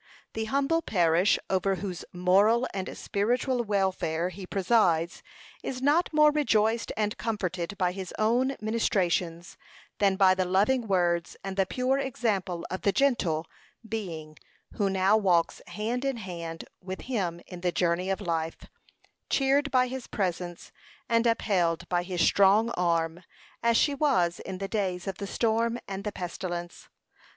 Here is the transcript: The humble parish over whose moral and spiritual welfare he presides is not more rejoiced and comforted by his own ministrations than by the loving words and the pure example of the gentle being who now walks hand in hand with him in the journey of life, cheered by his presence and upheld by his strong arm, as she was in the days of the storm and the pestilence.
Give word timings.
The 0.33 0.45
humble 0.45 0.81
parish 0.81 1.37
over 1.47 1.75
whose 1.75 2.03
moral 2.11 2.67
and 2.73 2.97
spiritual 2.97 3.63
welfare 3.63 4.29
he 4.29 4.47
presides 4.47 5.21
is 5.61 5.79
not 5.79 6.11
more 6.11 6.31
rejoiced 6.31 6.91
and 6.97 7.15
comforted 7.19 7.77
by 7.77 7.91
his 7.91 8.11
own 8.17 8.55
ministrations 8.59 9.57
than 9.99 10.15
by 10.15 10.33
the 10.33 10.43
loving 10.43 10.87
words 10.87 11.37
and 11.43 11.55
the 11.55 11.67
pure 11.67 11.99
example 11.99 12.65
of 12.71 12.81
the 12.81 12.91
gentle 12.91 13.45
being 13.87 14.39
who 14.73 14.89
now 14.89 15.17
walks 15.17 15.61
hand 15.67 16.03
in 16.03 16.17
hand 16.17 16.65
with 16.81 17.01
him 17.01 17.39
in 17.45 17.61
the 17.61 17.71
journey 17.71 18.09
of 18.09 18.21
life, 18.21 18.57
cheered 19.29 19.69
by 19.69 19.85
his 19.85 20.07
presence 20.07 20.71
and 21.09 21.27
upheld 21.27 21.87
by 21.89 22.01
his 22.01 22.25
strong 22.25 22.71
arm, 22.71 23.21
as 23.61 23.77
she 23.77 23.93
was 23.93 24.39
in 24.39 24.57
the 24.57 24.67
days 24.67 25.05
of 25.05 25.19
the 25.19 25.27
storm 25.27 25.77
and 25.87 26.03
the 26.05 26.11
pestilence. 26.11 26.89